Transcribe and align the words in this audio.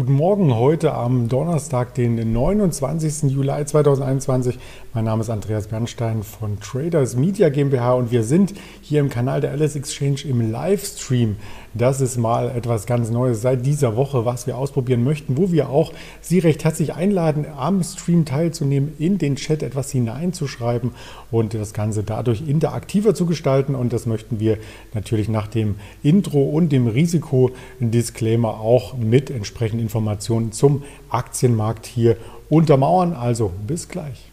Guten 0.00 0.14
Morgen 0.14 0.54
heute 0.54 0.94
am 0.94 1.28
Donnerstag, 1.28 1.92
den 1.92 2.32
29. 2.32 3.30
Juli 3.30 3.66
2021. 3.66 4.58
Mein 4.94 5.04
Name 5.04 5.20
ist 5.20 5.28
Andreas 5.28 5.66
Bernstein 5.66 6.22
von 6.22 6.58
Traders 6.58 7.16
Media 7.16 7.50
GmbH 7.50 7.92
und 7.92 8.10
wir 8.10 8.24
sind 8.24 8.54
hier 8.80 9.00
im 9.00 9.10
Kanal 9.10 9.42
der 9.42 9.50
Alice 9.50 9.76
Exchange 9.76 10.22
im 10.24 10.50
Livestream. 10.50 11.36
Das 11.74 12.00
ist 12.00 12.16
mal 12.16 12.48
etwas 12.48 12.86
ganz 12.86 13.10
Neues 13.10 13.42
seit 13.42 13.66
dieser 13.66 13.94
Woche, 13.94 14.24
was 14.24 14.46
wir 14.46 14.56
ausprobieren 14.56 15.04
möchten, 15.04 15.36
wo 15.36 15.52
wir 15.52 15.68
auch 15.68 15.92
Sie 16.22 16.38
recht 16.38 16.64
herzlich 16.64 16.94
einladen, 16.94 17.44
am 17.54 17.84
Stream 17.84 18.24
teilzunehmen, 18.24 18.94
in 18.98 19.18
den 19.18 19.36
Chat 19.36 19.62
etwas 19.62 19.90
hineinzuschreiben 19.92 20.92
und 21.30 21.52
das 21.52 21.74
Ganze 21.74 22.04
dadurch 22.04 22.42
interaktiver 22.48 23.14
zu 23.14 23.26
gestalten. 23.26 23.74
Und 23.74 23.92
das 23.92 24.06
möchten 24.06 24.40
wir 24.40 24.56
natürlich 24.94 25.28
nach 25.28 25.46
dem 25.46 25.74
Intro 26.02 26.42
und 26.42 26.72
dem 26.72 26.86
Risikodisclaimer 26.88 28.60
auch 28.60 28.96
mit 28.96 29.30
entsprechenden 29.30 29.89
Informationen 29.90 30.52
zum 30.52 30.84
Aktienmarkt 31.08 31.84
hier 31.84 32.16
untermauern. 32.48 33.12
Also 33.12 33.50
bis 33.66 33.88
gleich. 33.88 34.30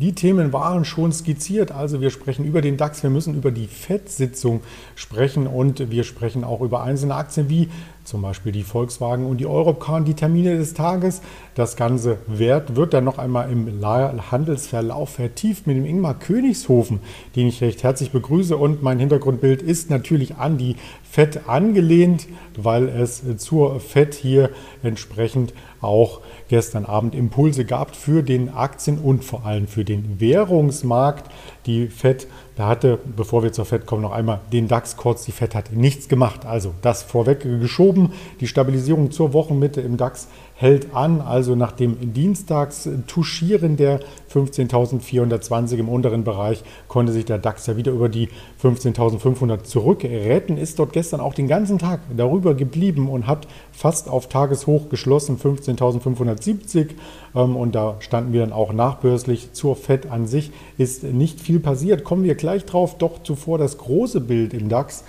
Die 0.00 0.12
Themen 0.12 0.52
waren 0.52 0.84
schon 0.84 1.10
skizziert. 1.10 1.72
Also 1.72 2.00
wir 2.00 2.10
sprechen 2.10 2.44
über 2.44 2.60
den 2.60 2.76
DAX, 2.76 3.02
wir 3.02 3.10
müssen 3.10 3.34
über 3.34 3.50
die 3.50 3.66
FED-Sitzung 3.66 4.60
sprechen 4.94 5.48
und 5.48 5.90
wir 5.90 6.04
sprechen 6.04 6.44
auch 6.44 6.60
über 6.60 6.82
einzelne 6.84 7.16
Aktien 7.16 7.48
wie 7.48 7.68
zum 8.08 8.22
Beispiel 8.22 8.52
die 8.52 8.62
Volkswagen 8.62 9.26
und 9.26 9.36
die 9.36 9.46
Europcar, 9.46 10.00
die 10.00 10.14
Termine 10.14 10.56
des 10.56 10.72
Tages. 10.72 11.20
Das 11.54 11.76
ganze 11.76 12.18
Wert 12.26 12.74
wird 12.74 12.94
dann 12.94 13.04
noch 13.04 13.18
einmal 13.18 13.52
im 13.52 13.82
Handelsverlauf 13.84 15.10
vertieft 15.10 15.66
mit 15.66 15.76
dem 15.76 15.84
Ingmar 15.84 16.18
Königshofen, 16.18 17.00
den 17.36 17.48
ich 17.48 17.60
recht 17.60 17.82
herzlich 17.82 18.10
begrüße. 18.10 18.56
Und 18.56 18.82
mein 18.82 18.98
Hintergrundbild 18.98 19.60
ist 19.60 19.90
natürlich 19.90 20.36
an 20.36 20.56
die 20.56 20.76
FED 21.10 21.48
angelehnt, 21.48 22.28
weil 22.56 22.88
es 22.88 23.22
zur 23.36 23.78
FED 23.78 24.14
hier 24.14 24.50
entsprechend 24.82 25.52
auch 25.80 26.20
gestern 26.48 26.86
Abend 26.86 27.14
Impulse 27.14 27.64
gab 27.64 27.94
für 27.94 28.22
den 28.22 28.48
Aktien- 28.48 28.98
und 28.98 29.24
vor 29.24 29.44
allem 29.44 29.68
für 29.68 29.84
den 29.84 30.18
Währungsmarkt. 30.18 31.30
Die 31.66 31.88
FED, 31.88 32.26
da 32.58 32.66
hatte, 32.66 32.98
bevor 33.16 33.44
wir 33.44 33.52
zur 33.52 33.64
FED 33.66 33.86
kommen, 33.86 34.02
noch 34.02 34.10
einmal 34.10 34.40
den 34.52 34.66
DAX 34.66 34.96
kurz. 34.96 35.24
Die 35.24 35.30
FED 35.30 35.54
hat 35.54 35.72
nichts 35.72 36.08
gemacht. 36.08 36.44
Also 36.44 36.74
das 36.82 37.04
vorweg 37.04 37.42
geschoben. 37.42 38.10
Die 38.40 38.48
Stabilisierung 38.48 39.12
zur 39.12 39.32
Wochenmitte 39.32 39.80
im 39.80 39.96
DAX 39.96 40.26
hält 40.56 40.92
an. 40.92 41.20
Also 41.20 41.54
nach 41.54 41.70
dem 41.70 42.12
Dienstags-Tuschieren 42.12 43.76
der 43.76 44.00
15.420 44.34 45.76
im 45.76 45.88
unteren 45.88 46.24
Bereich 46.24 46.64
konnte 46.88 47.12
sich 47.12 47.24
der 47.24 47.38
DAX 47.38 47.66
ja 47.68 47.76
wieder 47.76 47.92
über 47.92 48.08
die 48.08 48.28
15.500 48.60 49.62
zurückretten. 49.62 50.58
Ist 50.58 50.80
dort 50.80 50.92
gestern 50.92 51.20
auch 51.20 51.34
den 51.34 51.46
ganzen 51.46 51.78
Tag 51.78 52.00
darüber 52.16 52.54
geblieben 52.54 53.08
und 53.08 53.28
hat 53.28 53.46
fast 53.70 54.08
auf 54.08 54.28
Tageshoch 54.28 54.88
geschlossen, 54.88 55.38
15.570. 55.38 56.88
Ähm, 57.36 57.54
und 57.54 57.76
da 57.76 57.96
standen 58.00 58.32
wir 58.32 58.40
dann 58.40 58.52
auch 58.52 58.72
nachbörslich 58.72 59.52
zur 59.52 59.76
FED 59.76 60.10
an 60.10 60.26
sich. 60.26 60.50
Ist 60.76 61.04
nicht 61.04 61.40
viel 61.40 61.60
passiert. 61.60 62.02
Kommen 62.02 62.24
wir 62.24 62.34
gleich 62.34 62.47
drauf. 62.56 62.98
Doch 62.98 63.22
zuvor 63.22 63.58
das 63.58 63.78
große 63.78 64.20
Bild 64.20 64.54
im 64.54 64.68
DAX. 64.68 65.04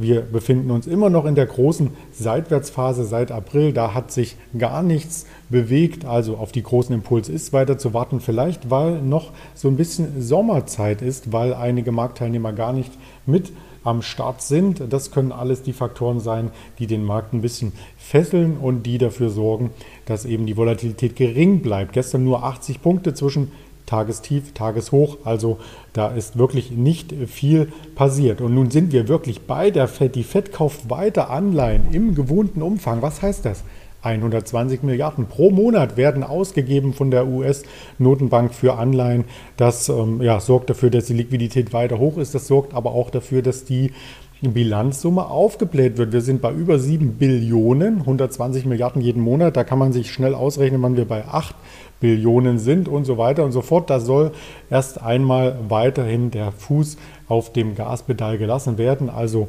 Wir 0.00 0.20
befinden 0.20 0.70
uns 0.70 0.86
immer 0.86 1.10
noch 1.10 1.24
in 1.24 1.34
der 1.34 1.46
großen 1.46 1.90
Seitwärtsphase 2.12 3.04
seit 3.04 3.32
April. 3.32 3.72
Da 3.72 3.94
hat 3.94 4.12
sich 4.12 4.36
gar 4.56 4.84
nichts 4.84 5.26
bewegt. 5.48 6.04
Also 6.04 6.36
auf 6.36 6.52
die 6.52 6.62
großen 6.62 6.94
Impulse 6.94 7.32
ist 7.32 7.52
weiter 7.52 7.78
zu 7.78 7.94
warten. 7.94 8.20
Vielleicht, 8.20 8.70
weil 8.70 9.02
noch 9.02 9.32
so 9.54 9.66
ein 9.66 9.76
bisschen 9.76 10.22
Sommerzeit 10.22 11.02
ist, 11.02 11.32
weil 11.32 11.52
einige 11.52 11.90
Marktteilnehmer 11.90 12.52
gar 12.52 12.72
nicht 12.72 12.92
mit 13.26 13.52
am 13.82 14.02
Start 14.02 14.42
sind. 14.42 14.82
Das 14.92 15.10
können 15.10 15.32
alles 15.32 15.62
die 15.62 15.72
Faktoren 15.72 16.20
sein, 16.20 16.52
die 16.78 16.86
den 16.86 17.04
Markt 17.04 17.32
ein 17.32 17.40
bisschen 17.40 17.72
fesseln 17.96 18.56
und 18.56 18.84
die 18.84 18.98
dafür 18.98 19.30
sorgen, 19.30 19.70
dass 20.06 20.24
eben 20.24 20.46
die 20.46 20.56
Volatilität 20.56 21.16
gering 21.16 21.60
bleibt. 21.60 21.92
Gestern 21.92 22.22
nur 22.22 22.44
80 22.44 22.82
Punkte 22.82 23.14
zwischen 23.14 23.50
Tagestief, 23.88 24.52
Tageshoch. 24.52 25.18
Also 25.24 25.58
da 25.92 26.08
ist 26.08 26.38
wirklich 26.38 26.70
nicht 26.70 27.12
viel 27.26 27.72
passiert. 27.94 28.40
Und 28.40 28.54
nun 28.54 28.70
sind 28.70 28.92
wir 28.92 29.08
wirklich 29.08 29.46
bei 29.46 29.70
der 29.70 29.88
FED. 29.88 30.14
Die 30.14 30.24
FED 30.24 30.52
kauft 30.52 30.90
weiter 30.90 31.30
Anleihen 31.30 31.92
im 31.92 32.14
gewohnten 32.14 32.62
Umfang. 32.62 33.02
Was 33.02 33.22
heißt 33.22 33.44
das? 33.44 33.64
120 34.02 34.84
Milliarden 34.84 35.26
pro 35.26 35.50
Monat 35.50 35.96
werden 35.96 36.22
ausgegeben 36.22 36.92
von 36.92 37.10
der 37.10 37.26
US-Notenbank 37.26 38.54
für 38.54 38.78
Anleihen. 38.78 39.24
Das 39.56 39.88
ähm, 39.88 40.22
ja, 40.22 40.38
sorgt 40.38 40.70
dafür, 40.70 40.90
dass 40.90 41.06
die 41.06 41.14
Liquidität 41.14 41.72
weiter 41.72 41.98
hoch 41.98 42.16
ist. 42.16 42.34
Das 42.34 42.46
sorgt 42.46 42.74
aber 42.74 42.92
auch 42.92 43.10
dafür, 43.10 43.42
dass 43.42 43.64
die 43.64 43.92
Bilanzsumme 44.40 45.26
aufgebläht 45.26 45.98
wird. 45.98 46.12
Wir 46.12 46.20
sind 46.20 46.40
bei 46.40 46.52
über 46.52 46.78
7 46.78 47.14
Billionen, 47.14 48.00
120 48.00 48.66
Milliarden 48.66 49.02
jeden 49.02 49.22
Monat. 49.22 49.56
Da 49.56 49.64
kann 49.64 49.78
man 49.78 49.92
sich 49.92 50.12
schnell 50.12 50.34
ausrechnen, 50.34 50.80
wann 50.82 50.96
wir 50.96 51.06
bei 51.06 51.24
8 51.26 51.54
Billionen 52.00 52.58
sind 52.58 52.88
und 52.88 53.04
so 53.04 53.18
weiter 53.18 53.44
und 53.44 53.52
so 53.52 53.62
fort. 53.62 53.90
Da 53.90 53.98
soll 53.98 54.30
erst 54.70 55.02
einmal 55.02 55.58
weiterhin 55.68 56.30
der 56.30 56.52
Fuß 56.52 56.96
auf 57.26 57.52
dem 57.52 57.74
Gaspedal 57.74 58.38
gelassen 58.38 58.78
werden. 58.78 59.10
Also 59.10 59.48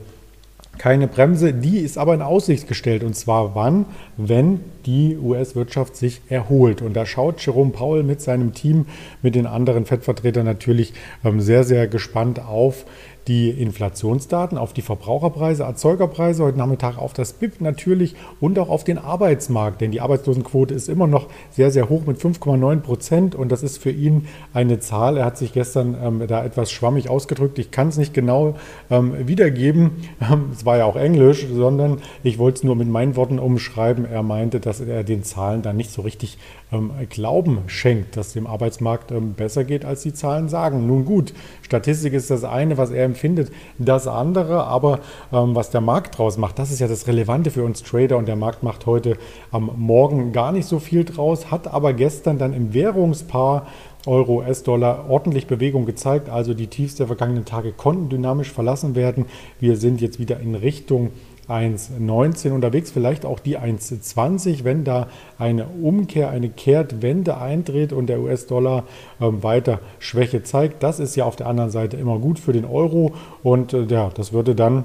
keine 0.80 1.08
Bremse, 1.08 1.54
die 1.54 1.80
ist 1.80 1.98
aber 1.98 2.14
in 2.14 2.22
Aussicht 2.22 2.68
gestellt. 2.68 3.04
Und 3.04 3.16
zwar 3.16 3.54
wann? 3.54 3.86
Wenn 4.18 4.62
die 4.86 5.18
US-Wirtschaft 5.18 5.96
sich 5.96 6.22
erholt. 6.30 6.82
Und 6.82 6.94
da 6.94 7.06
schaut 7.06 7.44
Jerome 7.46 7.72
Powell 7.72 8.04
mit 8.04 8.22
seinem 8.22 8.54
Team, 8.54 8.86
mit 9.22 9.36
den 9.36 9.46
anderen 9.46 9.86
FED-Vertretern 9.86 10.46
natürlich 10.46 10.94
ähm, 11.24 11.42
sehr, 11.42 11.64
sehr 11.64 11.88
gespannt 11.88 12.40
auf 12.46 12.86
die 13.30 13.52
Inflationsdaten, 13.52 14.58
auf 14.58 14.74
die 14.74 14.82
Verbraucherpreise, 14.82 15.64
Erzeugerpreise, 15.64 16.44
heute 16.44 16.58
Nachmittag 16.58 16.98
auf 16.98 17.14
das 17.14 17.34
BIP 17.34 17.62
natürlich 17.62 18.16
und 18.40 18.58
auch 18.58 18.70
auf 18.70 18.84
den 18.84 18.98
Arbeitsmarkt, 18.98 19.82
denn 19.82 19.92
die 19.92 20.02
Arbeitslosenquote 20.02 20.74
ist 20.74 20.90
immer 20.90 21.06
noch 21.06 21.28
sehr, 21.52 21.70
sehr 21.70 21.90
hoch 21.90 22.08
mit 22.08 22.18
5,9 22.18 22.80
Prozent 22.80 23.36
und 23.36 23.52
das 23.52 23.62
ist 23.62 23.78
für 23.78 23.92
ihn 23.92 24.28
eine 24.52 24.80
Zahl. 24.80 25.18
Er 25.18 25.26
hat 25.26 25.38
sich 25.38 25.54
gestern 25.54 25.96
ähm, 26.04 26.24
da 26.28 26.44
etwas 26.44 26.72
schwammig 26.72 27.08
ausgedrückt. 27.10 27.60
Ich 27.60 27.70
kann 27.70 27.90
es 27.90 27.98
nicht 27.98 28.16
genau 28.16 28.56
ähm, 28.90 29.28
wiedergeben. 29.28 29.92
Es 30.52 30.66
war 30.66 30.78
ja 30.78 30.86
auch 30.86 30.96
Englisch, 30.96 31.46
sondern 31.52 32.02
ich 32.24 32.40
wollte 32.40 32.58
es 32.58 32.64
nur 32.64 32.76
mit 32.76 32.88
meinen 32.88 33.16
Worten 33.16 33.40
umschreiben. 33.40 34.06
Er 34.06 34.24
meinte, 34.24 34.60
dass 34.70 34.80
er 34.80 35.04
den 35.04 35.24
Zahlen 35.24 35.64
dann 35.64 35.78
nicht 35.78 35.92
so 35.92 36.04
richtig 36.04 36.38
ähm, 36.72 36.92
Glauben 37.10 37.64
schenkt, 37.66 38.16
dass 38.16 38.34
dem 38.34 38.46
Arbeitsmarkt 38.46 39.12
ähm, 39.12 39.34
besser 39.34 39.64
geht, 39.64 39.84
als 39.84 40.04
die 40.04 40.14
Zahlen 40.14 40.48
sagen. 40.48 40.86
Nun 40.86 41.06
gut, 41.06 41.34
Statistik 41.64 42.14
ist 42.14 42.30
das 42.30 42.44
eine, 42.44 42.78
was 42.78 42.92
er 42.92 43.04
empfindet, 43.04 43.52
das 43.80 44.06
andere, 44.06 44.66
aber 44.66 45.00
ähm, 45.34 45.56
was 45.56 45.72
der 45.72 45.82
Markt 45.82 46.20
draus 46.20 46.38
macht, 46.38 46.60
das 46.60 46.70
ist 46.70 46.80
ja 46.80 46.88
das 46.88 47.08
Relevante 47.08 47.50
für 47.50 47.64
uns 47.64 47.82
Trader 47.82 48.18
und 48.18 48.28
der 48.28 48.36
Markt 48.36 48.62
macht 48.62 48.86
heute 48.86 49.18
am 49.52 49.72
Morgen 49.76 50.34
gar 50.34 50.52
nicht 50.52 50.68
so 50.68 50.78
viel 50.78 51.04
draus, 51.04 51.50
hat 51.50 51.68
aber 51.68 51.94
gestern 51.94 52.38
dann 52.38 52.54
im 52.54 52.74
Währungspaar 52.74 53.66
Euro, 54.06 54.38
US-Dollar 54.38 55.10
ordentlich 55.10 55.48
Bewegung 55.48 55.86
gezeigt. 55.86 56.30
Also 56.30 56.54
die 56.54 56.68
Tiefs 56.68 56.96
der 56.96 57.08
vergangenen 57.08 57.44
Tage 57.44 57.74
konnten 57.74 58.08
dynamisch 58.08 58.52
verlassen 58.52 58.96
werden. 58.96 59.26
Wir 59.60 59.76
sind 59.76 60.00
jetzt 60.00 60.20
wieder 60.20 60.40
in 60.40 60.56
Richtung 60.56 61.12
1,19 61.50 62.52
unterwegs, 62.52 62.92
vielleicht 62.92 63.26
auch 63.26 63.40
die 63.40 63.58
1,20, 63.58 64.64
wenn 64.64 64.84
da 64.84 65.08
eine 65.38 65.66
Umkehr, 65.68 66.30
eine 66.30 66.50
Kehrtwende 66.50 67.38
eintritt 67.38 67.92
und 67.92 68.08
der 68.08 68.20
US-Dollar 68.20 68.84
ähm, 69.20 69.44
weiter 69.44 69.80
Schwäche 70.00 70.44
zeigt. 70.44 70.84
Das 70.84 71.00
ist 71.00 71.16
ja 71.16 71.26
auf 71.26 71.36
der 71.36 71.48
anderen 71.48 71.72
Seite 71.72 71.98
immer 71.98 72.20
gut 72.20 72.40
für 72.40 72.54
den 72.54 72.66
Euro 72.66 73.14
und 73.44 73.74
äh, 73.74 73.84
ja, 73.84 74.10
das 74.14 74.34
würde 74.34 74.56
dann 74.56 74.84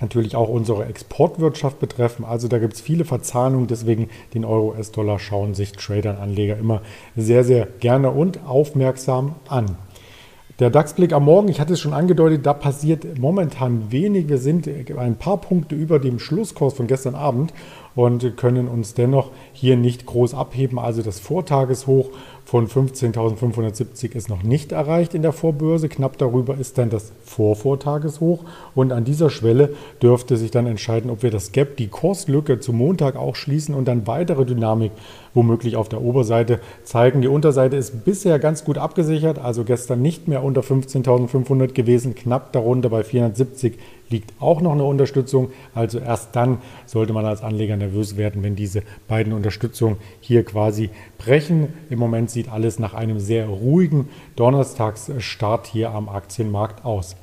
natürlich 0.00 0.36
auch 0.36 0.48
unsere 0.48 0.84
Exportwirtschaft 0.86 1.78
betreffen. 1.80 2.24
Also 2.24 2.48
da 2.48 2.58
gibt 2.58 2.74
es 2.74 2.80
viele 2.80 3.04
Verzahnungen, 3.04 3.66
deswegen 3.66 4.10
den 4.34 4.44
Euro-US-Dollar 4.44 5.18
schauen 5.18 5.54
sich 5.54 5.72
Trader 5.72 6.10
und 6.10 6.18
Anleger 6.18 6.58
immer 6.58 6.82
sehr, 7.16 7.44
sehr 7.44 7.66
gerne 7.80 8.10
und 8.10 8.40
aufmerksam 8.46 9.36
an. 9.48 9.76
Der 10.58 10.70
DAX-Blick 10.70 11.12
am 11.12 11.26
Morgen, 11.26 11.48
ich 11.48 11.60
hatte 11.60 11.74
es 11.74 11.80
schon 11.80 11.92
angedeutet, 11.92 12.46
da 12.46 12.54
passiert 12.54 13.18
momentan 13.18 13.92
wenig. 13.92 14.30
Wir 14.30 14.38
sind 14.38 14.66
ein 14.96 15.16
paar 15.16 15.36
Punkte 15.36 15.74
über 15.74 15.98
dem 15.98 16.18
Schlusskurs 16.18 16.72
von 16.72 16.86
gestern 16.86 17.14
Abend 17.14 17.52
und 17.94 18.38
können 18.38 18.66
uns 18.66 18.94
dennoch 18.94 19.32
hier 19.52 19.76
nicht 19.76 20.06
groß 20.06 20.32
abheben. 20.32 20.78
Also 20.78 21.02
das 21.02 21.20
Vortageshoch 21.20 22.08
von 22.46 22.68
15.570 22.68 24.14
ist 24.14 24.28
noch 24.28 24.44
nicht 24.44 24.70
erreicht 24.70 25.14
in 25.14 25.22
der 25.22 25.32
Vorbörse. 25.32 25.88
Knapp 25.88 26.16
darüber 26.16 26.56
ist 26.56 26.78
dann 26.78 26.90
das 26.90 27.10
Vorvortageshoch. 27.24 28.44
Und 28.76 28.92
an 28.92 29.04
dieser 29.04 29.30
Schwelle 29.30 29.70
dürfte 30.00 30.36
sich 30.36 30.52
dann 30.52 30.66
entscheiden, 30.66 31.10
ob 31.10 31.24
wir 31.24 31.32
das 31.32 31.50
Gap, 31.50 31.76
die 31.76 31.88
Kurslücke 31.88 32.60
zum 32.60 32.76
Montag 32.76 33.16
auch 33.16 33.34
schließen 33.34 33.74
und 33.74 33.88
dann 33.88 34.06
weitere 34.06 34.46
Dynamik 34.46 34.92
womöglich 35.34 35.74
auf 35.74 35.88
der 35.88 36.00
Oberseite 36.00 36.60
zeigen. 36.84 37.20
Die 37.20 37.26
Unterseite 37.26 37.74
ist 37.74 38.04
bisher 38.04 38.38
ganz 38.38 38.64
gut 38.64 38.78
abgesichert, 38.78 39.40
also 39.40 39.64
gestern 39.64 40.00
nicht 40.00 40.28
mehr 40.28 40.44
unter 40.44 40.60
15.500 40.60 41.72
gewesen, 41.72 42.14
knapp 42.14 42.52
darunter 42.52 42.90
bei 42.90 43.02
470 43.02 43.76
liegt 44.08 44.32
auch 44.40 44.60
noch 44.60 44.72
eine 44.72 44.84
Unterstützung. 44.84 45.50
Also 45.74 45.98
erst 45.98 46.34
dann 46.36 46.58
sollte 46.86 47.12
man 47.12 47.26
als 47.26 47.42
Anleger 47.42 47.76
nervös 47.76 48.16
werden, 48.16 48.42
wenn 48.42 48.56
diese 48.56 48.82
beiden 49.08 49.32
Unterstützungen 49.32 49.96
hier 50.20 50.44
quasi 50.44 50.90
brechen. 51.18 51.72
Im 51.90 51.98
Moment 51.98 52.30
sieht 52.30 52.50
alles 52.50 52.78
nach 52.78 52.94
einem 52.94 53.18
sehr 53.18 53.46
ruhigen 53.46 54.08
Donnerstagsstart 54.36 55.66
hier 55.66 55.90
am 55.90 56.08
Aktienmarkt 56.08 56.84
aus. 56.84 57.16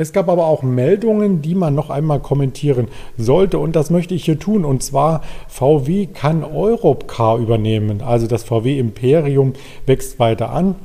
Es 0.00 0.12
gab 0.12 0.28
aber 0.28 0.46
auch 0.46 0.62
Meldungen, 0.62 1.42
die 1.42 1.56
man 1.56 1.74
noch 1.74 1.90
einmal 1.90 2.20
kommentieren 2.20 2.86
sollte 3.16 3.58
und 3.58 3.74
das 3.74 3.90
möchte 3.90 4.14
ich 4.14 4.24
hier 4.24 4.38
tun. 4.38 4.64
Und 4.64 4.80
zwar 4.84 5.22
VW 5.48 6.06
kann 6.06 6.44
Europcar 6.44 7.38
übernehmen. 7.38 8.00
Also 8.00 8.28
das 8.28 8.44
VW 8.44 8.78
Imperium 8.78 9.54
wächst 9.86 10.20
weiter 10.20 10.50
an. 10.50 10.76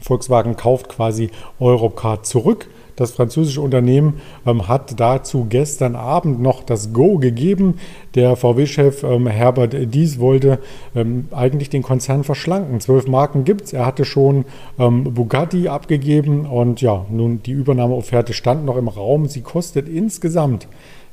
Volkswagen 0.00 0.56
kauft 0.56 0.88
quasi 0.88 1.30
Europcar 1.60 2.24
zurück. 2.24 2.68
Das 2.98 3.12
französische 3.12 3.60
Unternehmen 3.60 4.20
ähm, 4.44 4.66
hat 4.66 4.98
dazu 4.98 5.46
gestern 5.48 5.94
Abend 5.94 6.42
noch 6.42 6.64
das 6.64 6.92
Go 6.92 7.18
gegeben. 7.18 7.76
Der 8.16 8.34
VW-Chef 8.34 9.04
ähm, 9.04 9.28
Herbert 9.28 9.94
Dies 9.94 10.18
wollte 10.18 10.58
ähm, 10.96 11.28
eigentlich 11.30 11.70
den 11.70 11.84
Konzern 11.84 12.24
verschlanken. 12.24 12.80
Zwölf 12.80 13.06
Marken 13.06 13.44
gibt 13.44 13.66
es. 13.66 13.72
Er 13.72 13.86
hatte 13.86 14.04
schon 14.04 14.46
ähm, 14.80 15.04
Bugatti 15.04 15.68
abgegeben 15.68 16.44
und 16.44 16.80
ja, 16.80 17.06
nun 17.08 17.40
die 17.40 17.52
Übernahmeofferte 17.52 18.32
stand 18.32 18.64
noch 18.64 18.76
im 18.76 18.88
Raum. 18.88 19.28
Sie 19.28 19.42
kostet 19.42 19.88
insgesamt 19.88 20.66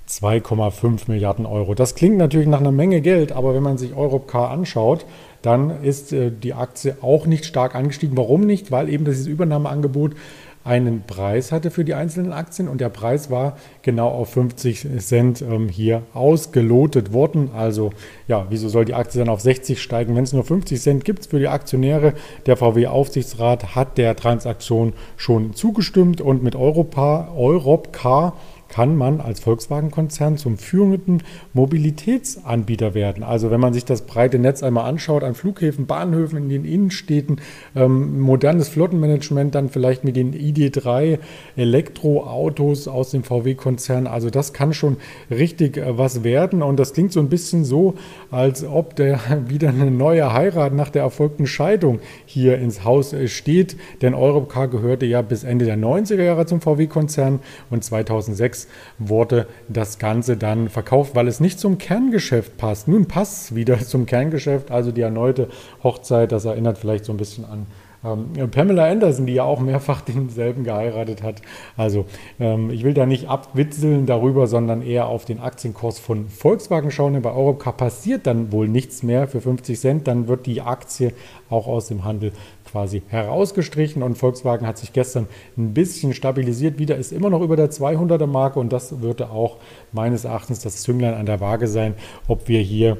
2,5 0.09 1.01
Milliarden 1.07 1.45
Euro. 1.45 1.75
Das 1.75 1.93
klingt 1.93 2.17
natürlich 2.17 2.47
nach 2.47 2.61
einer 2.61 2.71
Menge 2.71 3.01
Geld, 3.01 3.31
aber 3.31 3.53
wenn 3.53 3.63
man 3.63 3.77
sich 3.77 3.95
Europcar 3.95 4.49
anschaut, 4.49 5.05
dann 5.43 5.83
ist 5.83 6.13
äh, 6.13 6.31
die 6.31 6.55
Aktie 6.55 6.97
auch 7.01 7.27
nicht 7.27 7.45
stark 7.45 7.75
angestiegen. 7.75 8.17
Warum 8.17 8.41
nicht? 8.41 8.71
Weil 8.71 8.89
eben 8.89 9.05
dieses 9.05 9.27
Übernahmeangebot 9.27 10.15
einen 10.65 11.03
Preis 11.03 11.51
hatte 11.51 11.69
für 11.69 11.85
die 11.85 11.93
einzelnen 11.93 12.33
Aktien 12.33 12.67
und 12.67 12.81
der 12.81 12.89
Preis 12.89 13.29
war 13.29 13.55
genau 13.83 14.09
auf 14.09 14.31
50 14.33 14.87
Cent 14.97 15.43
ähm, 15.43 15.69
hier 15.69 16.01
ausgelotet 16.15 17.13
worden. 17.13 17.51
Also 17.55 17.91
ja, 18.27 18.47
wieso 18.49 18.67
soll 18.67 18.83
die 18.83 18.95
Aktie 18.95 19.19
dann 19.19 19.29
auf 19.29 19.41
60 19.41 19.79
steigen, 19.79 20.15
wenn 20.15 20.23
es 20.23 20.33
nur 20.33 20.43
50 20.43 20.81
Cent 20.81 21.05
gibt 21.05 21.27
für 21.27 21.37
die 21.37 21.47
Aktionäre? 21.47 22.13
Der 22.47 22.57
VW-Aufsichtsrat 22.57 23.75
hat 23.75 23.99
der 23.99 24.15
Transaktion 24.15 24.93
schon 25.17 25.53
zugestimmt 25.53 26.19
und 26.19 26.41
mit 26.41 26.55
Europa, 26.55 27.31
Europcar 27.35 28.33
kann 28.75 28.97
man 28.97 29.21
als 29.21 29.39
Volkswagen-Konzern 29.39 30.35
zum 30.35 30.57
führenden 30.57 31.23
Mobilitätsanbieter 31.53 32.93
werden. 32.93 33.23
Also 33.23 33.49
wenn 33.49 33.61
man 33.61 33.73
sich 33.73 33.85
das 33.85 34.01
breite 34.01 34.37
Netz 34.37 34.63
einmal 34.63 34.89
anschaut, 34.89 35.23
an 35.23 35.33
Flughäfen, 35.33 35.85
Bahnhöfen 35.85 36.37
in 36.39 36.49
den 36.49 36.65
Innenstädten, 36.65 37.39
ähm, 37.73 38.19
modernes 38.19 38.67
Flottenmanagement, 38.67 39.55
dann 39.55 39.69
vielleicht 39.69 40.03
mit 40.03 40.17
den 40.17 40.33
ID3 40.33 41.19
Elektroautos 41.55 42.89
aus 42.89 43.11
dem 43.11 43.23
VW-Konzern. 43.23 44.07
Also 44.07 44.29
das 44.29 44.51
kann 44.51 44.73
schon 44.73 44.97
richtig 45.31 45.77
äh, 45.77 45.97
was 45.97 46.25
werden. 46.25 46.61
Und 46.61 46.77
das 46.77 46.91
klingt 46.91 47.13
so 47.13 47.21
ein 47.21 47.29
bisschen 47.29 47.63
so, 47.63 47.93
als 48.29 48.65
ob 48.65 48.97
der 48.97 49.21
wieder 49.47 49.69
eine 49.69 49.89
neue 49.89 50.33
Heirat 50.33 50.73
nach 50.73 50.89
der 50.89 51.03
erfolgten 51.03 51.47
Scheidung 51.47 51.99
hier 52.25 52.57
ins 52.57 52.83
Haus 52.83 53.13
äh, 53.13 53.29
steht. 53.29 53.77
Denn 54.01 54.13
Europcar 54.13 54.67
gehörte 54.67 55.05
ja 55.05 55.21
bis 55.21 55.45
Ende 55.45 55.63
der 55.63 55.77
90er 55.77 56.23
Jahre 56.23 56.45
zum 56.45 56.59
VW-Konzern 56.59 57.39
und 57.69 57.81
2006 57.81 58.64
2006 58.65 58.75
wurde 58.97 59.47
das 59.67 59.99
Ganze 59.99 60.37
dann 60.37 60.69
verkauft, 60.69 61.15
weil 61.15 61.27
es 61.27 61.39
nicht 61.39 61.59
zum 61.59 61.77
Kerngeschäft 61.77 62.57
passt. 62.57 62.87
Nun 62.87 63.07
passt 63.07 63.45
es 63.45 63.55
wieder 63.55 63.79
zum 63.85 64.05
Kerngeschäft, 64.05 64.71
also 64.71 64.91
die 64.91 65.01
erneute 65.01 65.49
Hochzeit, 65.83 66.31
das 66.31 66.45
erinnert 66.45 66.77
vielleicht 66.77 67.05
so 67.05 67.13
ein 67.13 67.17
bisschen 67.17 67.45
an 67.45 67.65
ähm, 68.05 68.49
Pamela 68.51 68.85
Anderson, 68.85 69.25
die 69.25 69.33
ja 69.33 69.43
auch 69.43 69.59
mehrfach 69.59 70.01
denselben 70.07 70.63
geheiratet 70.63 71.23
hat. 71.23 71.41
Also 71.77 72.05
ähm, 72.39 72.69
ich 72.69 72.83
will 72.83 72.93
da 72.93 73.05
nicht 73.05 73.27
abwitzeln 73.27 74.05
darüber, 74.05 74.47
sondern 74.47 74.81
eher 74.81 75.07
auf 75.07 75.25
den 75.25 75.39
Aktienkurs 75.39 75.99
von 75.99 76.27
Volkswagen 76.29 76.91
schauen. 76.91 77.13
Denn 77.13 77.21
bei 77.21 77.31
Europcar 77.31 77.73
passiert 77.73 78.27
dann 78.27 78.51
wohl 78.51 78.67
nichts 78.67 79.03
mehr 79.03 79.27
für 79.27 79.41
50 79.41 79.79
Cent. 79.79 80.07
Dann 80.07 80.27
wird 80.27 80.45
die 80.45 80.61
Aktie 80.61 81.13
auch 81.49 81.67
aus 81.67 81.87
dem 81.87 82.03
Handel 82.03 82.31
quasi 82.75 83.03
herausgestrichen 83.07 84.03
und 84.03 84.17
Volkswagen 84.17 84.67
hat 84.67 84.77
sich 84.77 84.91
gestern 84.91 85.27
ein 85.57 85.73
bisschen 85.73 86.13
stabilisiert. 86.13 86.77
Wieder 86.79 86.97
ist 86.97 87.13
immer 87.13 87.29
noch 87.29 87.41
über 87.41 87.55
der 87.55 87.71
200er 87.71 88.27
Marke 88.27 88.59
und 88.59 88.73
das 88.73 89.01
würde 89.01 89.29
auch 89.29 89.57
meines 89.93 90.25
Erachtens 90.25 90.59
das 90.59 90.81
Zünglein 90.81 91.13
an 91.13 91.25
der 91.25 91.39
Waage 91.39 91.67
sein, 91.67 91.93
ob 92.27 92.47
wir 92.49 92.59
hier 92.59 92.97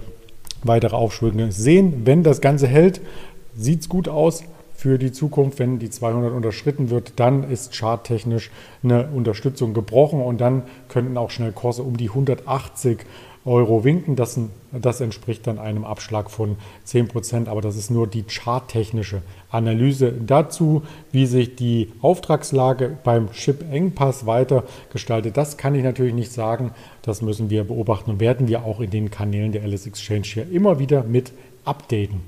weitere 0.64 0.96
Aufschwünge 0.96 1.52
sehen. 1.52 2.04
Wenn 2.06 2.24
das 2.24 2.40
Ganze 2.40 2.68
hält, 2.68 3.02
sieht 3.56 3.82
es 3.82 3.90
gut 3.90 4.08
aus 4.08 4.44
für 4.86 5.00
die 5.00 5.12
Zukunft, 5.12 5.58
wenn 5.58 5.80
die 5.80 5.90
200 5.90 6.32
unterschritten 6.32 6.92
wird, 6.92 7.14
dann 7.16 7.42
ist 7.50 7.74
charttechnisch 7.74 8.52
eine 8.84 9.08
Unterstützung 9.08 9.74
gebrochen 9.74 10.22
und 10.22 10.40
dann 10.40 10.62
könnten 10.90 11.18
auch 11.18 11.32
schnell 11.32 11.54
Kurse 11.54 11.82
um 11.82 11.98
die 11.98 12.10
180 12.10 13.00
Euro 13.46 13.84
winken. 13.84 14.16
Das, 14.16 14.40
das 14.72 15.02
entspricht 15.02 15.48
dann 15.48 15.58
einem 15.58 15.86
Abschlag 15.86 16.30
von 16.30 16.58
10 16.84 17.08
Prozent, 17.08 17.50
aber 17.50 17.62
das 17.62 17.78
ist 17.78 17.90
nur 17.90 18.06
die 18.06 18.26
charttechnische 18.30 19.24
Analyse 19.50 20.12
dazu, 20.12 20.84
wie 21.12 21.26
sich 21.26 21.56
die 21.56 21.92
Auftragslage 22.04 22.96
beim 23.04 23.32
Chip-Engpass 23.32 24.28
weiter 24.28 24.66
gestaltet. 24.94 25.36
Das 25.36 25.58
kann 25.58 25.74
ich 25.74 25.84
natürlich 25.84 26.14
nicht 26.14 26.32
sagen. 26.32 26.74
Das 27.02 27.24
müssen 27.24 27.50
wir 27.50 27.64
beobachten 27.64 28.12
und 28.12 28.20
werden 28.20 28.48
wir 28.48 28.64
auch 28.64 28.80
in 28.82 28.92
den 28.92 29.10
Kanälen 29.10 29.52
der 29.52 29.66
LS 29.66 29.88
Exchange 29.88 30.26
hier 30.26 30.52
immer 30.52 30.78
wieder 30.78 31.04
mit 31.04 31.32
updaten. 31.64 32.22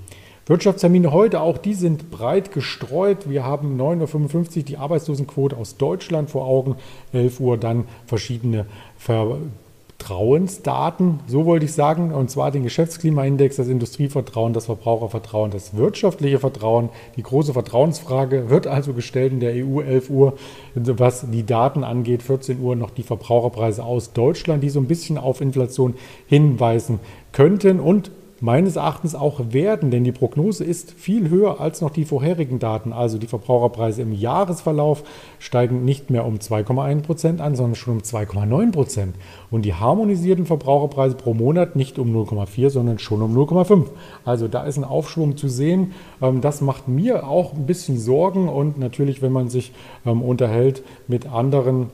Wirtschaftstermine 0.48 1.12
heute, 1.12 1.42
auch 1.42 1.58
die 1.58 1.74
sind 1.74 2.10
breit 2.10 2.54
gestreut. 2.54 3.30
Wir 3.30 3.44
haben 3.44 3.78
9.55 3.80 4.58
Uhr 4.58 4.64
die 4.64 4.78
Arbeitslosenquote 4.78 5.58
aus 5.58 5.76
Deutschland 5.76 6.30
vor 6.30 6.46
Augen, 6.46 6.78
11 7.12 7.42
Uhr 7.42 7.58
dann 7.58 7.84
verschiedene 8.06 8.66
Vertrauensdaten, 8.98 11.20
so 11.28 11.46
wollte 11.46 11.66
ich 11.66 11.74
sagen, 11.74 12.14
und 12.14 12.32
zwar 12.32 12.52
den 12.52 12.64
Geschäftsklimaindex, 12.64 13.58
das 13.58 13.68
Industrievertrauen, 13.68 14.54
das 14.54 14.68
Verbrauchervertrauen, 14.68 15.52
das 15.52 15.76
wirtschaftliche 15.76 16.40
Vertrauen. 16.40 16.88
Die 17.18 17.24
große 17.24 17.52
Vertrauensfrage 17.52 18.50
wird 18.50 18.68
also 18.68 18.94
gestellt 18.94 19.34
in 19.34 19.42
der 19.42 19.52
EU 19.54 19.82
11 19.82 20.10
Uhr, 20.10 20.38
was 20.76 21.30
die 21.30 21.46
Daten 21.46 21.84
angeht, 21.84 22.24
14 22.24 22.62
Uhr 22.62 22.78
noch 22.78 22.92
die 22.92 23.04
Verbraucherpreise 23.04 23.84
aus 23.84 24.14
Deutschland, 24.14 24.64
die 24.64 24.70
so 24.70 24.80
ein 24.80 24.88
bisschen 24.88 25.18
auf 25.18 25.42
Inflation 25.42 25.96
hinweisen 26.28 27.02
könnten 27.34 27.82
und 27.82 28.12
meines 28.40 28.76
Erachtens 28.76 29.16
auch 29.16 29.40
werden, 29.52 29.92
denn 29.92 30.04
die 30.04 30.12
Prognose 30.12 30.64
ist 30.64 30.92
viel 30.92 31.30
höher 31.30 31.60
als 31.60 31.82
noch 31.82 31.90
die 31.90 32.06
vorherigen 32.06 32.60
Daten. 32.60 32.94
Also 32.94 33.18
die 33.18 33.28
Verbraucherpreise 33.28 34.02
im 34.02 34.14
Jahresverlauf 34.14 35.04
steigen 35.40 35.86
nicht 35.86 36.10
mehr 36.10 36.26
um 36.26 36.36
2,1 36.36 37.02
Prozent 37.02 37.42
an, 37.42 37.56
sondern 37.56 37.76
schon 37.76 37.96
um 37.96 38.02
2,9 38.02 38.72
Prozent. 38.72 39.16
Und 39.50 39.64
die 39.64 39.74
harmonisierten 39.74 40.46
Verbraucherpreise 40.46 41.16
pro 41.16 41.34
Monat 41.34 41.76
nicht 41.76 42.00
um 42.00 42.16
0,4, 42.16 42.70
sondern 42.70 43.00
schon 43.00 43.22
um 43.22 43.36
0,5. 43.36 43.86
Also 44.26 44.48
da 44.48 44.64
ist 44.64 44.78
ein 44.78 44.84
Aufschwung 44.84 45.38
zu 45.38 45.48
sehen. 45.48 45.94
Ähm, 46.22 46.42
das 46.42 46.62
macht 46.62 46.88
mir 46.88 47.28
auch 47.28 47.54
ein 47.54 47.66
bisschen 47.66 47.98
Sorgen 47.98 48.50
und 48.50 48.78
natürlich, 48.78 49.22
wenn 49.22 49.32
man 49.32 49.50
sich 49.50 49.72
ähm, 50.06 50.22
unterhält 50.22 50.84
mit 51.08 51.28
anderen 51.28 51.88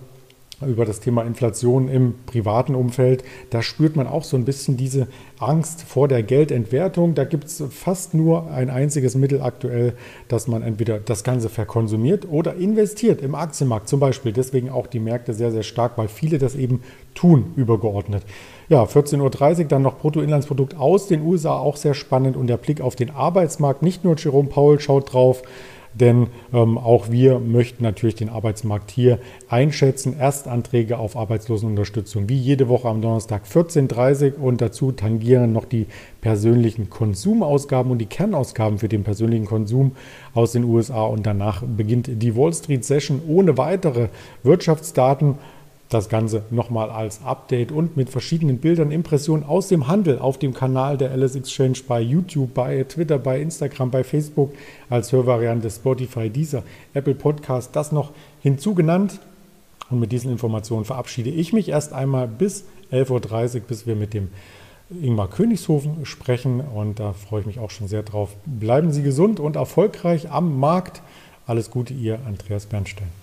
über 0.62 0.86
das 0.86 1.00
Thema 1.00 1.24
Inflation 1.24 1.90
im 1.90 2.16
privaten 2.26 2.76
Umfeld, 2.76 3.24
da 3.50 3.62
spürt 3.62 3.96
man 3.96 4.08
auch 4.08 4.24
so 4.24 4.38
ein 4.38 4.46
bisschen 4.46 4.78
diese 4.78 5.08
Angst 5.40 5.84
vor 5.84 6.08
der 6.08 6.24
Geldentwertung. 6.24 7.16
Da 7.16 7.26
gibt 7.26 7.46
es 7.46 7.64
fast 7.70 8.14
nur 8.14 8.50
ein 8.52 8.70
einziges 8.70 9.16
Mittel 9.16 9.42
aktuell, 9.42 9.94
dass 10.28 10.48
man 10.48 10.62
entweder 10.62 11.00
das 11.00 11.24
Ganze 11.24 11.50
verkonsumiert 11.50 12.28
oder 12.30 12.56
investiert 12.56 13.22
im 13.22 13.36
Aktienmarkt 13.36 13.90
zum 13.90 14.00
Beispiel. 14.00 14.32
Deswegen 14.32 14.70
auch 14.70 14.88
die 14.88 15.00
Märkte 15.00 15.34
sehr, 15.34 15.52
sehr 15.52 15.64
stark, 15.64 15.98
weil 15.98 16.08
viele 16.08 16.38
das 16.38 16.56
eben 16.56 16.82
tun, 17.14 17.54
übergeordnet. 17.56 18.24
Ja, 18.70 18.84
14.30 18.84 19.60
Uhr 19.60 19.66
dann 19.66 19.82
noch 19.82 19.98
Bruttoinlandsprodukt 19.98 20.78
aus 20.78 21.08
den 21.08 21.22
USA, 21.22 21.58
auch 21.58 21.76
sehr 21.76 21.94
spannend 21.94 22.38
und 22.38 22.48
der 22.48 22.58
Blick 22.58 22.82
auf 22.82 22.96
den 22.96 23.12
Arbeitsmarkt. 23.12 23.82
Nicht 23.82 24.04
nur 24.04 24.16
Jerome 24.18 24.50
Powell 24.50 24.80
schaut 24.80 25.14
drauf, 25.14 25.44
denn 25.94 26.28
ähm, 26.54 26.78
auch 26.78 27.10
wir 27.10 27.40
möchten 27.40 27.84
natürlich 27.84 28.16
den 28.16 28.30
Arbeitsmarkt 28.30 28.92
hier 28.92 29.20
einschätzen. 29.48 30.18
Erstanträge 30.18 30.98
auf 30.98 31.16
Arbeitslosenunterstützung 31.16 32.30
wie 32.30 32.38
jede 32.38 32.70
Woche 32.70 32.90
am 32.90 33.02
Donnerstag 33.02 33.44
14.30 33.46 34.38
Uhr 34.38 34.44
und 34.44 34.62
dazu 34.62 34.92
tangieren 34.92 35.54
noch 35.54 35.66
die 35.66 35.88
persönlichen 36.22 36.90
Konsumausgaben 36.90 37.92
und 37.92 38.00
die 38.00 38.06
Kernausgaben 38.06 38.80
für 38.80 38.90
den 38.90 39.04
persönlichen 39.04 39.46
Konsum 39.46 39.94
aus 40.34 40.54
den 40.54 40.64
USA 40.64 41.04
und 41.04 41.26
danach 41.26 41.64
beginnt 41.64 42.10
die 42.22 42.36
Wall 42.36 42.54
Street 42.54 42.86
Session 42.86 43.22
ohne 43.28 43.58
weitere 43.58 44.10
Wirtschaftsdaten 44.44 45.38
das 45.94 46.10
Ganze 46.10 46.44
nochmal 46.50 46.90
als 46.90 47.24
Update 47.24 47.72
und 47.72 47.96
mit 47.96 48.10
verschiedenen 48.10 48.58
Bildern, 48.58 48.92
Impressionen 48.92 49.44
aus 49.44 49.68
dem 49.68 49.88
Handel 49.88 50.20
auf 50.20 50.38
dem 50.38 50.54
Kanal 50.54 50.98
der 50.98 51.16
LS 51.16 51.36
Exchange 51.36 51.80
bei 51.88 52.02
YouTube, 52.02 52.54
bei 52.54 52.84
Twitter, 52.84 53.20
bei 53.20 53.40
Instagram, 53.40 53.92
bei 53.92 54.04
Facebook 54.04 54.54
als 54.90 55.12
Hörvariante 55.12 55.70
Spotify, 55.70 56.30
dieser 56.30 56.64
Apple 56.94 57.16
Podcast, 57.16 57.76
das 57.76 57.92
noch 57.92 58.12
hinzugenannt. 58.42 59.20
Und 59.90 60.00
mit 60.00 60.12
diesen 60.12 60.32
Informationen 60.32 60.86
verabschiede 60.86 61.30
ich 61.30 61.54
mich 61.54 61.70
erst 61.70 61.94
einmal 61.94 62.28
bis 62.28 62.66
11.30 62.92 63.56
Uhr, 63.56 63.62
bis 63.62 63.86
wir 63.86 63.96
mit 63.96 64.14
dem 64.14 64.30
Ingmar 64.90 65.30
Königshofen 65.30 66.06
sprechen. 66.06 66.62
Und 66.62 67.00
da 67.00 67.14
freue 67.14 67.42
ich 67.42 67.46
mich 67.46 67.60
auch 67.60 67.72
schon 67.72 67.88
sehr 67.88 68.04
drauf. 68.04 68.36
Bleiben 68.46 68.92
Sie 68.92 69.04
gesund 69.04 69.40
und 69.40 69.56
erfolgreich 69.56 70.32
am 70.32 70.60
Markt. 70.60 71.02
Alles 71.46 71.70
Gute, 71.72 71.94
Ihr 71.94 72.20
Andreas 72.26 72.66
Bernstein. 72.66 73.23